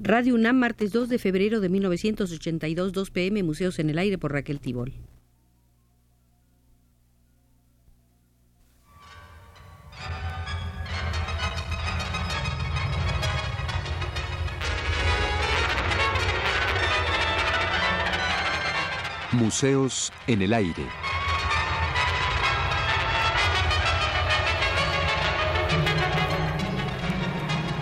[0.00, 4.32] Radio UNAM, martes 2 de febrero de 1982, 2 pm, Museos en el Aire por
[4.32, 4.94] Raquel Tibol.
[19.32, 21.07] Museos en el Aire.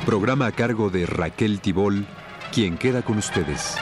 [0.06, 2.06] Programa a cargo de Raquel Tibol,
[2.52, 3.74] quien queda con ustedes.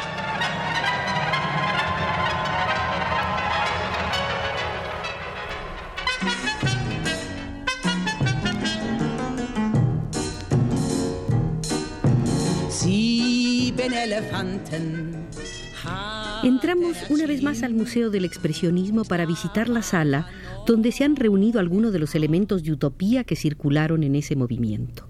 [16.43, 20.27] Entramos una vez más al Museo del Expresionismo para visitar la sala
[20.66, 25.06] donde se han reunido algunos de los elementos de utopía que circularon en ese movimiento.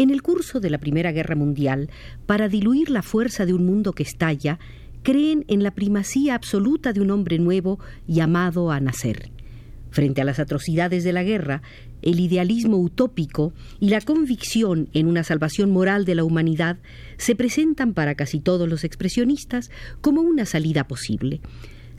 [0.00, 1.90] En el curso de la Primera Guerra Mundial,
[2.24, 4.58] para diluir la fuerza de un mundo que estalla,
[5.02, 9.30] creen en la primacía absoluta de un hombre nuevo llamado a nacer.
[9.90, 11.60] Frente a las atrocidades de la guerra,
[12.00, 16.78] el idealismo utópico y la convicción en una salvación moral de la humanidad
[17.18, 21.42] se presentan para casi todos los expresionistas como una salida posible.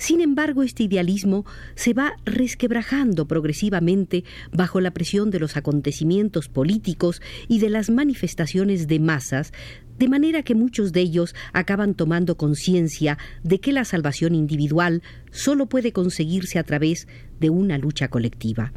[0.02, 7.22] Sin embargo, este idealismo se va resquebrajando progresivamente bajo la presión de los acontecimientos políticos
[7.48, 9.54] y de las manifestaciones de masas,
[10.00, 15.68] de manera que muchos de ellos acaban tomando conciencia de que la salvación individual solo
[15.68, 17.08] puede conseguirse a través
[17.40, 18.74] de una lucha colectiva.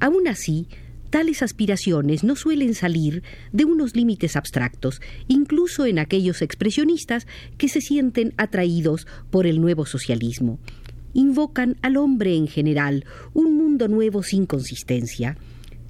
[0.00, 0.68] Aún así,
[1.10, 7.26] Tales aspiraciones no suelen salir de unos límites abstractos, incluso en aquellos expresionistas
[7.58, 10.58] que se sienten atraídos por el nuevo socialismo.
[11.14, 15.38] Invocan al hombre en general, un mundo nuevo sin consistencia.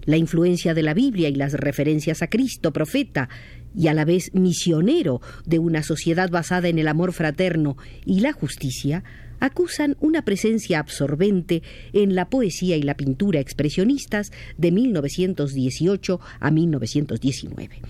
[0.05, 3.28] La influencia de la Biblia y las referencias a Cristo, profeta,
[3.77, 8.32] y a la vez misionero de una sociedad basada en el amor fraterno y la
[8.32, 9.05] justicia,
[9.38, 17.81] acusan una presencia absorbente en la poesía y la pintura expresionistas de 1918 a 1919.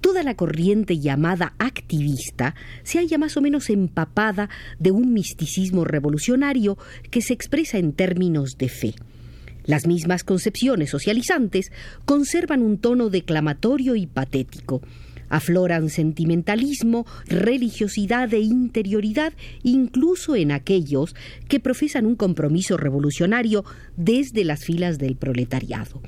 [0.00, 2.54] Toda la corriente llamada activista
[2.84, 4.48] se halla más o menos empapada
[4.78, 6.78] de un misticismo revolucionario
[7.10, 8.94] que se expresa en términos de fe.
[9.64, 11.72] Las mismas concepciones socializantes
[12.04, 14.80] conservan un tono declamatorio y patético,
[15.28, 19.32] Afloran sentimentalismo, religiosidad e interioridad
[19.62, 21.14] incluso en aquellos
[21.48, 23.64] que profesan un compromiso revolucionario
[23.96, 26.00] desde las filas del proletariado.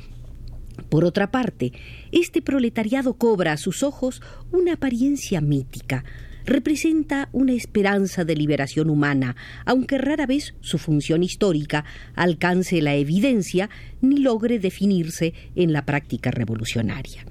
[0.88, 1.72] Por otra parte,
[2.12, 6.04] este proletariado cobra a sus ojos una apariencia mítica,
[6.46, 9.36] representa una esperanza de liberación humana,
[9.66, 11.84] aunque rara vez su función histórica
[12.14, 13.68] alcance la evidencia
[14.00, 17.26] ni logre definirse en la práctica revolucionaria.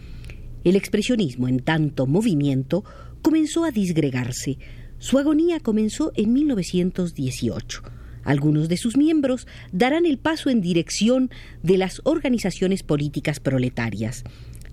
[0.67, 2.83] El expresionismo, en tanto movimiento,
[3.22, 4.57] comenzó a disgregarse.
[5.00, 7.83] Su agonía comenzó en 1918.
[8.25, 11.29] Algunos de sus miembros darán el paso en dirección
[11.63, 14.25] de las organizaciones políticas proletarias.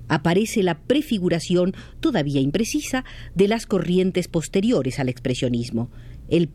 [0.08, 3.04] Aparece la prefiguración, todavía imprecisa,
[3.36, 5.92] de las corrientes posteriores al expresionismo,
[6.28, 6.48] el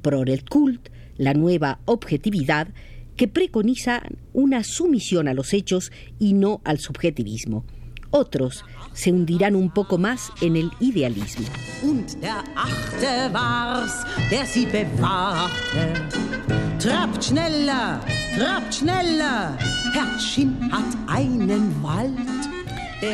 [0.50, 2.74] Cult, la nueva objetividad,
[3.16, 7.64] que preconiza una sumisión a los hechos y no al subjetivismo.
[8.12, 11.46] Otros se hundirán un poco más en el idealismo.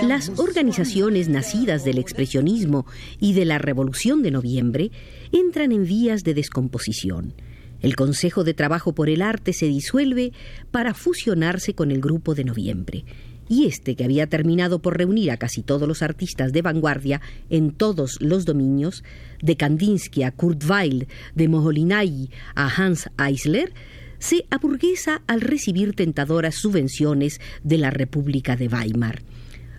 [0.04, 2.86] Las organizaciones nacidas del expresionismo
[3.20, 4.92] y de la Revolución de Noviembre
[5.32, 7.34] entran en vías de descomposición.
[7.82, 10.32] El Consejo de Trabajo por el Arte se disuelve
[10.72, 13.06] para fusionarse con el Grupo de Noviembre
[13.48, 17.72] y este, que había terminado por reunir a casi todos los artistas de vanguardia en
[17.72, 19.04] todos los dominios,
[19.42, 23.74] de Kandinsky a Kurt Weill, de Moholy-Nagy a Hans Eisler,
[24.20, 29.22] se aburguesa al recibir tentadoras subvenciones de la República de Weimar.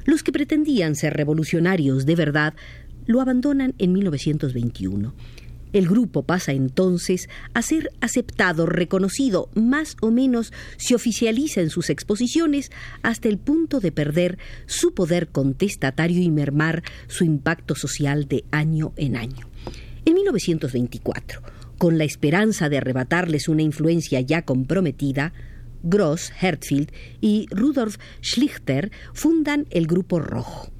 [0.04, 2.54] Los que pretendían ser revolucionarios de verdad
[3.06, 5.14] lo abandonan en 1921.
[5.76, 11.90] El grupo pasa entonces a ser aceptado, reconocido, más o menos se oficializa en sus
[11.90, 12.70] exposiciones
[13.02, 18.94] hasta el punto de perder su poder contestatario y mermar su impacto social de año
[18.96, 19.50] en año.
[20.06, 21.42] En 1924,
[21.76, 25.34] con la esperanza de arrebatarles una influencia ya comprometida,
[25.82, 26.90] Gross, Hertfield
[27.20, 30.70] y Rudolf Schlichter fundan el Grupo Rojo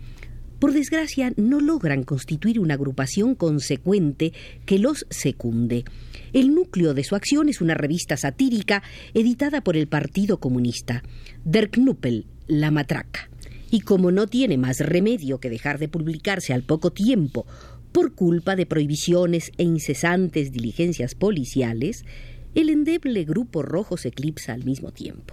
[0.67, 4.33] por desgracia, no logran constituir una agrupación consecuente
[4.65, 5.85] que los secunde.
[6.33, 8.83] El núcleo de su acción es una revista satírica
[9.15, 11.05] editada por el Partido Comunista,
[11.45, 13.31] Der Knuppel, La Matraca.
[13.71, 17.47] y como no tiene más remedio que dejar de publicarse al poco tiempo
[17.93, 22.05] por culpa de prohibiciones e incesantes diligencias policiales,
[22.57, 25.33] el endeble Grupo Rojo se eclipsa al mismo tiempo.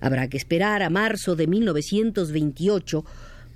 [0.00, 3.04] Habrá que esperar a marzo de 1928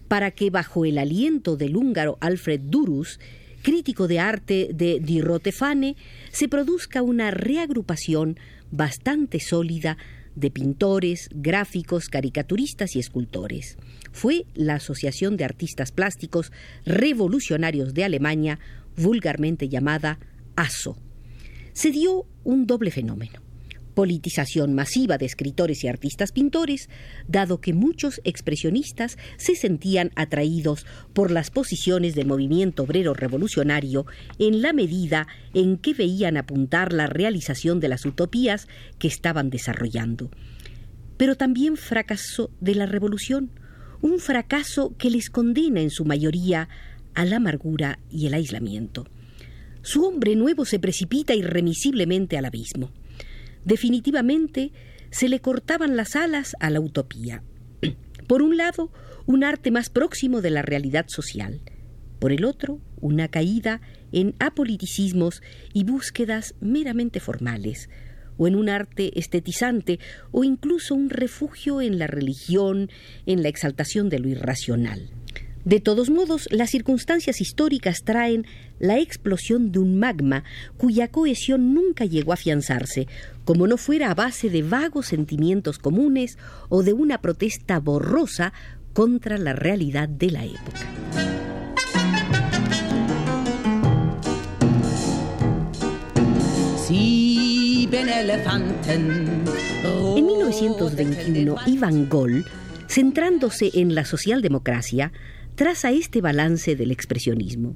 [0.09, 3.21] para que, bajo el aliento del húngaro Alfred Durus,
[3.63, 5.97] crítico de arte de Di Rotefane,
[6.33, 8.39] se produzca una reagrupación
[8.71, 9.99] bastante sólida
[10.35, 13.77] de pintores, gráficos, caricaturistas y escultores.
[14.13, 16.53] Fue la Asociación de Artistas Plásticos
[16.87, 18.59] Revolucionarios de Alemania,
[18.97, 20.19] vulgarmente llamada
[20.57, 20.97] ASO.
[21.73, 23.48] Se dio un doble fenómeno
[23.99, 26.89] politización masiva de escritores y artistas pintores,
[27.27, 34.07] dado que muchos expresionistas se sentían atraídos por las posiciones del movimiento obrero revolucionario
[34.39, 38.69] en la medida en que veían apuntar la realización de las utopías
[39.01, 40.31] que estaban desarrollando.
[41.17, 43.51] Pero también fracaso de la revolución,
[44.01, 46.69] un fracaso que les condena en su mayoría
[47.15, 49.09] a la amargura y el aislamiento.
[49.83, 52.93] Su hombre nuevo se precipita irremisiblemente al abismo.
[53.69, 54.73] Definitivamente
[55.11, 57.43] se le cortaban las alas a la utopía.
[58.27, 58.91] Por un lado,
[59.27, 61.61] un arte más próximo de la realidad social.
[62.19, 65.43] Por el otro, una caída en apoliticismos
[65.75, 67.91] y búsquedas meramente formales,
[68.39, 70.01] o en un arte estetizante,
[70.33, 72.89] o incluso un refugio en la religión,
[73.27, 75.11] en la exaltación de lo irracional.
[75.69, 78.47] De todos modos, las circunstancias históricas traen
[78.79, 80.43] la explosión de un magma
[80.79, 83.07] cuya cohesión nunca llegó a afianzarse,
[83.45, 86.39] como no fuera a base de vagos sentimientos comunes
[86.71, 88.55] o de una protesta borrosa
[88.95, 90.87] contra la realidad de la época.
[100.17, 102.47] En 1921, Iván Gol,
[102.87, 105.13] centrándose en la socialdemocracia,
[105.59, 107.75] traza este balance del expresionismo.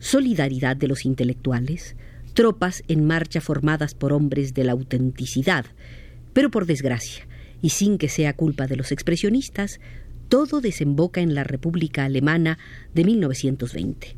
[0.00, 1.94] Solidaridad de los intelectuales,
[2.34, 5.64] tropas en marcha formadas por hombres de la autenticidad,
[6.32, 7.24] pero por desgracia,
[7.62, 9.78] y sin que sea culpa de los expresionistas,
[10.28, 12.58] todo desemboca en la República Alemana
[12.94, 14.16] de 1920.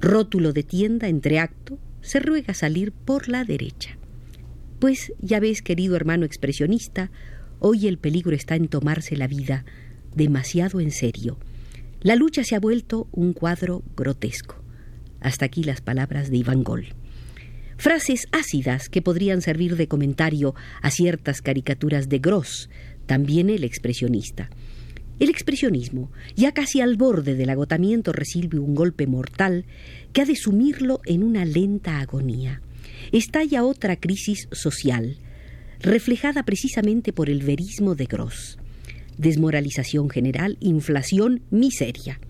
[0.00, 3.98] Rótulo de tienda entre acto, se ruega salir por la derecha.
[4.78, 7.10] Pues ya ves, querido hermano expresionista,
[7.58, 9.64] hoy el peligro está en tomarse la vida
[10.14, 11.38] demasiado en serio
[12.04, 14.62] la lucha se ha vuelto un cuadro grotesco.
[15.20, 16.88] Hasta aquí las palabras de Iván Gol.
[17.78, 22.68] Frases ácidas que podrían servir de comentario a ciertas caricaturas de Gross,
[23.06, 24.50] también el expresionista.
[25.18, 29.64] El expresionismo, ya casi al borde del agotamiento, recibe un golpe mortal
[30.12, 32.60] que ha de sumirlo en una lenta agonía.
[33.12, 35.16] Estalla otra crisis social,
[35.80, 38.58] reflejada precisamente por el verismo de Gross
[39.18, 42.20] desmoralización general, inflación, miseria.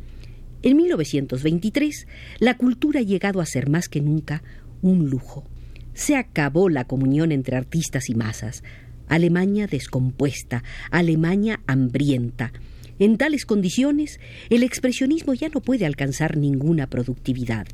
[0.63, 2.07] En 1923,
[2.39, 4.43] la cultura ha llegado a ser más que nunca
[4.83, 5.45] un lujo.
[5.93, 8.63] Se acabó la comunión entre artistas y masas.
[9.07, 12.53] Alemania descompuesta, Alemania hambrienta.
[12.99, 14.21] En tales condiciones,
[14.51, 17.67] el expresionismo ya no puede alcanzar ninguna productividad.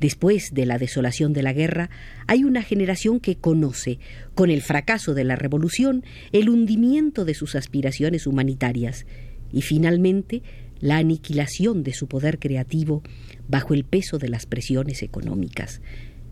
[0.00, 1.90] Después de la desolación de la guerra,
[2.26, 3.98] hay una generación que conoce,
[4.34, 9.06] con el fracaso de la revolución, el hundimiento de sus aspiraciones humanitarias
[9.52, 10.42] y finalmente
[10.80, 13.02] la aniquilación de su poder creativo
[13.48, 15.80] bajo el peso de las presiones económicas.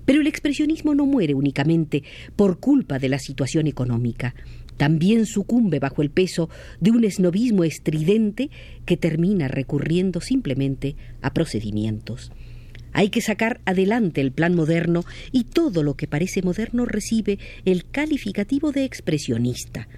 [0.05, 2.03] Pero el expresionismo no muere únicamente
[2.37, 4.35] por culpa de la situación económica,
[4.77, 8.51] también sucumbe bajo el peso de un esnovismo estridente
[8.85, 12.33] que termina recurriendo simplemente a procedimientos.
[12.95, 17.91] Hay que sacar adelante el plan moderno y todo lo que parece moderno recibe el
[17.91, 19.89] calificativo de expresionista.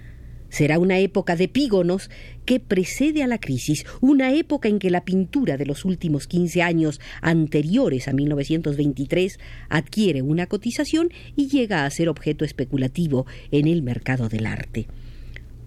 [0.49, 2.09] Será una época de pígonos
[2.45, 6.63] que precede a la crisis, una época en que la pintura de los últimos 15
[6.63, 9.39] años anteriores a 1923
[9.69, 14.87] adquiere una cotización y llega a ser objeto especulativo en el mercado del arte.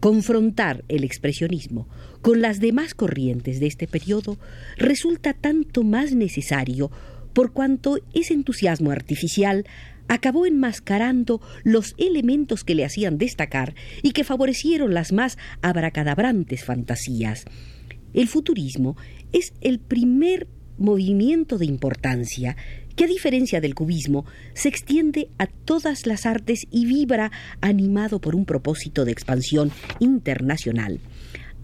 [0.00, 1.86] Confrontar el expresionismo
[2.22, 4.38] con las demás corrientes de este periodo
[4.78, 6.90] resulta tanto más necesario
[7.32, 9.64] por cuanto ese entusiasmo artificial
[10.08, 17.44] acabó enmascarando los elementos que le hacían destacar y que favorecieron las más abracadabrantes fantasías.
[18.12, 18.96] El futurismo
[19.32, 22.56] es el primer movimiento de importancia
[22.96, 28.34] que a diferencia del cubismo se extiende a todas las artes y vibra animado por
[28.34, 29.70] un propósito de expansión
[30.00, 31.00] internacional.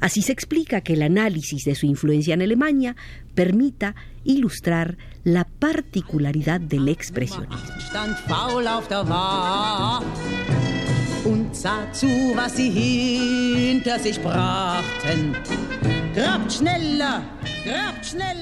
[0.00, 2.97] Así se explica que el análisis de su influencia en Alemania
[3.35, 7.57] permita ilustrar la particularidad del expresionismo.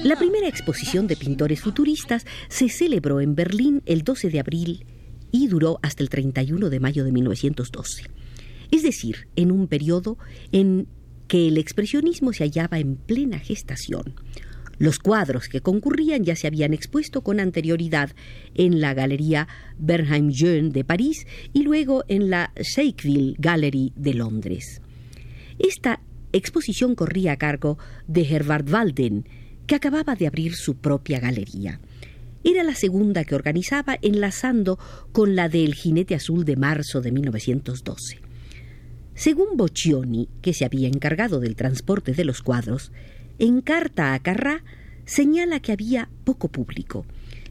[0.03, 4.85] La primera exposición de pintores futuristas se celebró en Berlín el 12 de abril
[5.31, 8.03] y duró hasta el 31 de mayo de 1912.
[8.71, 10.17] Es decir, en un periodo
[10.51, 10.87] en
[11.27, 14.15] que el expresionismo se hallaba en plena gestación.
[14.77, 18.11] Los cuadros que concurrían ya se habían expuesto con anterioridad
[18.55, 24.81] en la Galería Bernheim-Jeune de París y luego en la Sackville Gallery de Londres.
[25.59, 26.01] Esta
[26.33, 27.77] exposición corría a cargo
[28.07, 29.25] de Herbert Walden,
[29.65, 31.79] que acababa de abrir su propia galería.
[32.43, 34.77] Era la segunda que organizaba enlazando
[35.11, 38.24] con la del Jinete Azul de marzo de 1912.
[39.15, 42.91] Según Boccioni, que se había encargado del transporte de los cuadros,
[43.39, 44.63] en carta a Carrá
[45.05, 47.05] señala que había poco público.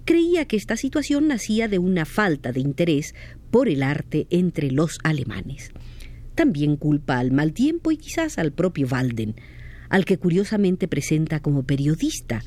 [0.04, 3.14] Creía que esta situación nacía de una falta de interés
[3.50, 5.72] por el arte entre los alemanes.
[6.34, 9.34] También culpa al mal tiempo y quizás al propio Walden,
[9.88, 12.42] al que curiosamente presenta como periodista,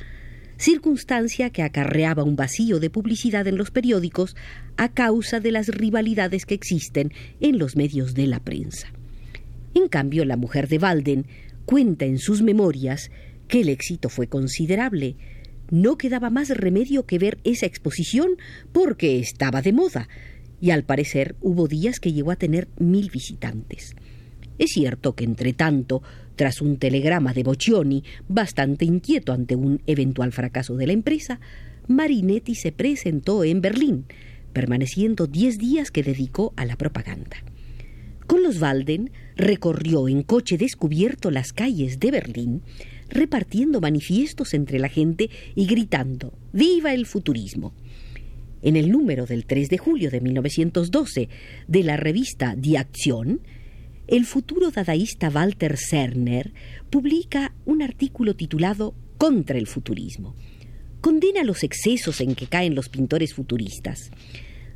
[0.57, 4.35] circunstancia que acarreaba un vacío de publicidad en los periódicos
[4.75, 8.91] a causa de las rivalidades que existen en los medios de la prensa.
[9.77, 11.27] En cambio, la mujer de Walden
[11.65, 13.11] cuenta en sus memorias
[13.47, 15.17] que el éxito fue considerable.
[15.69, 18.31] No quedaba más remedio que ver esa exposición
[18.71, 20.09] porque estaba de moda,
[20.59, 23.95] y al parecer hubo días que llegó a tener mil visitantes.
[24.57, 26.01] Es cierto que, entre tanto,
[26.35, 31.39] tras un telegrama de Boccioni, bastante inquieto ante un eventual fracaso de la empresa,
[31.87, 34.05] Marinetti se presentó en Berlín,
[34.53, 37.37] permaneciendo diez días que dedicó a la propaganda.
[38.25, 42.63] Con los Walden recorrió en coche descubierto las calles de Berlín,
[43.07, 47.73] repartiendo manifiestos entre la gente y gritando ¡Viva el futurismo!
[48.63, 51.29] En el número del 3 de julio de 1912
[51.67, 53.41] de la revista Die Aktion,
[54.07, 56.53] el futuro dadaísta Walter Cerner
[56.89, 60.35] publica un artículo titulado Contra el futurismo.
[61.01, 64.09] Condena los excesos en que caen los pintores futuristas,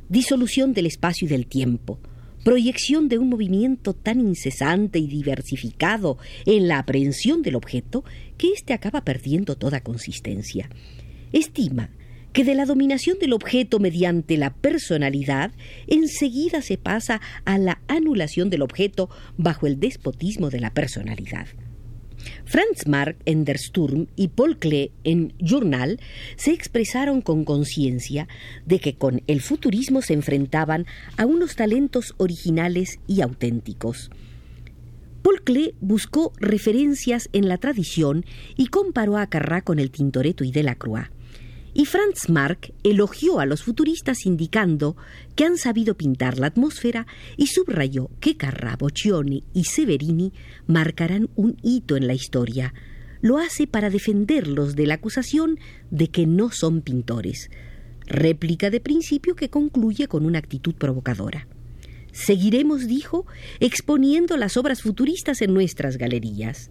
[0.08, 1.98] disolución del espacio y del tiempo,
[2.44, 8.04] proyección de un movimiento tan incesante y diversificado en la aprehensión del objeto
[8.36, 10.68] que éste acaba perdiendo toda consistencia.
[11.32, 11.90] Estima
[12.32, 15.52] que de la dominación del objeto mediante la personalidad
[15.86, 21.46] enseguida se pasa a la anulación del objeto bajo el despotismo de la personalidad.
[22.44, 26.00] Franz Marc en Der Sturm y Paul Klee en Journal
[26.36, 28.28] se expresaron con conciencia
[28.66, 30.86] de que con el futurismo se enfrentaban
[31.16, 34.10] a unos talentos originales y auténticos.
[35.22, 38.26] Paul Klee buscó referencias en la tradición
[38.56, 41.10] y comparó a Carrá con el Tintoretto y Delacroix.
[41.74, 44.96] Y Franz Marc elogió a los futuristas indicando
[45.34, 50.32] que han sabido pintar la atmósfera y subrayó que Carrà, Boccioni y Severini
[50.66, 52.74] marcarán un hito en la historia.
[53.22, 55.58] Lo hace para defenderlos de la acusación
[55.90, 57.50] de que no son pintores.
[58.06, 61.46] Réplica de principio que concluye con una actitud provocadora.
[62.12, 63.26] Seguiremos, dijo,
[63.60, 66.70] exponiendo las obras futuristas en nuestras galerías.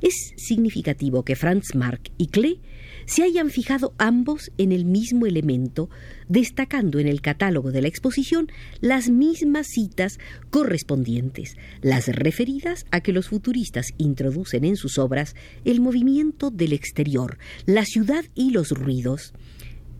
[0.00, 2.60] Es significativo que Franz Marc y Klee
[3.06, 5.88] se hayan fijado ambos en el mismo elemento,
[6.28, 8.48] destacando en el catálogo de la exposición
[8.80, 10.18] las mismas citas
[10.50, 15.34] correspondientes, las referidas a que los futuristas introducen en sus obras
[15.64, 19.32] el movimiento del exterior, la ciudad y los ruidos,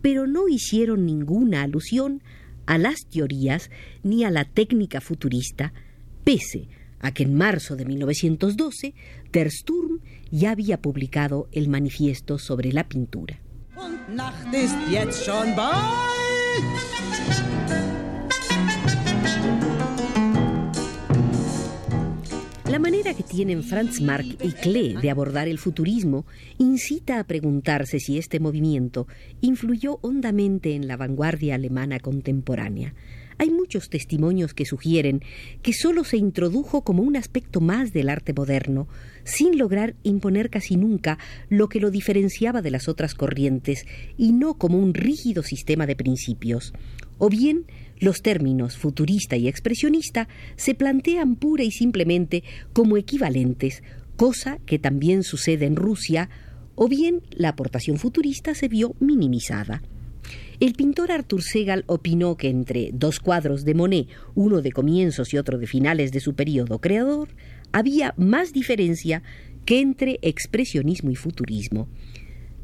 [0.02, 2.22] pero no hicieron ninguna alusión
[2.66, 3.70] a las teorías
[4.02, 5.72] ni a la técnica futurista,
[6.24, 8.94] pese a que en marzo de 1912
[9.32, 13.40] Der Sturm ya había publicado el manifiesto sobre la pintura.
[22.70, 26.26] La manera que tienen Franz Marc y Klee de abordar el futurismo
[26.58, 29.06] incita a preguntarse si este movimiento
[29.40, 32.94] influyó hondamente en la vanguardia alemana contemporánea.
[33.38, 35.22] Hay muchos testimonios que sugieren
[35.62, 38.88] que sólo se introdujo como un aspecto más del arte moderno,
[39.24, 41.18] sin lograr imponer casi nunca
[41.50, 43.84] lo que lo diferenciaba de las otras corrientes,
[44.16, 46.72] y no como un rígido sistema de principios.
[47.18, 47.66] O bien,
[47.98, 53.82] los términos futurista y expresionista se plantean pura y simplemente como equivalentes,
[54.16, 56.30] cosa que también sucede en Rusia,
[56.74, 59.82] o bien la aportación futurista se vio minimizada.
[60.58, 65.36] El pintor Arthur Segal opinó que entre dos cuadros de Monet, uno de comienzos y
[65.36, 67.28] otro de finales de su periodo creador,
[67.72, 69.22] había más diferencia
[69.66, 71.88] que entre expresionismo y futurismo.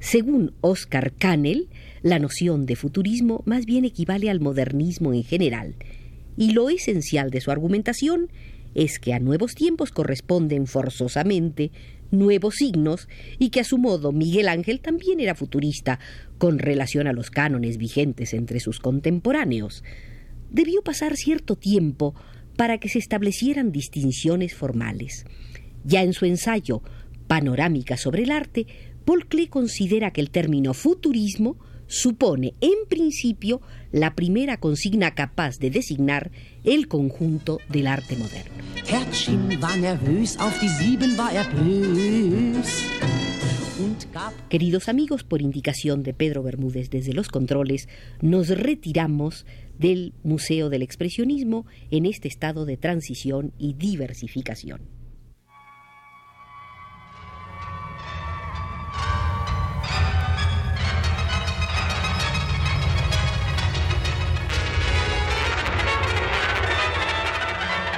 [0.01, 1.69] Según Oscar Canel,
[2.03, 5.77] la noción de futurismo más bien equivale al modernismo en general,
[6.37, 8.31] y lo esencial de su argumentación
[8.75, 11.73] es que a nuevos tiempos corresponden forzosamente
[12.13, 15.99] nuevos signos y que a su modo Miguel Ángel también era futurista
[16.39, 19.83] con relación a los cánones vigentes entre sus contemporáneos.
[20.51, 22.15] Debió pasar cierto tiempo
[22.57, 25.25] para que se establecieran distinciones formales.
[25.85, 26.83] Ya en su ensayo
[27.27, 28.67] Panorámica sobre el arte,
[29.05, 31.57] Paul Klee considera que el término futurismo
[31.93, 36.31] supone en principio la primera consigna capaz de designar
[36.65, 38.51] el conjunto del arte moderno.
[44.49, 47.89] Queridos amigos, por indicación de Pedro Bermúdez desde los controles,
[48.23, 49.45] nos retiramos
[49.79, 55.02] del Museo del Expresionismo en este estado de transición y diversificación.